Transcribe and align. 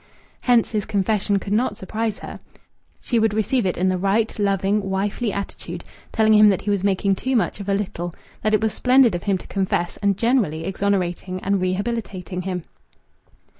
Hence 0.39 0.71
his 0.71 0.87
confession 0.87 1.37
could 1.37 1.53
not 1.53 1.77
surprise 1.77 2.17
her. 2.25 2.39
She 3.01 3.19
would 3.19 3.35
receive 3.35 3.67
it 3.67 3.77
in 3.77 3.89
the 3.89 3.99
right, 3.99 4.39
loving, 4.39 4.81
wifely 4.89 5.31
attitude, 5.31 5.83
telling 6.11 6.33
him 6.33 6.49
that 6.49 6.61
he 6.63 6.71
was 6.71 6.83
making 6.83 7.13
too 7.13 7.35
much 7.35 7.59
of 7.59 7.69
a 7.69 7.75
little, 7.75 8.15
that 8.41 8.55
it 8.55 8.61
was 8.61 8.73
splendid 8.73 9.13
of 9.13 9.21
him 9.25 9.37
to 9.37 9.45
confess, 9.45 9.97
and 9.97 10.17
generally 10.17 10.65
exonerating 10.65 11.39
and 11.43 11.61
rehabilitating 11.61 12.41
him. 12.41 12.63